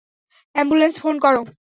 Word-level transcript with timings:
Ambulance 0.55 0.95
phone 1.01 1.15
করো? 1.19 1.41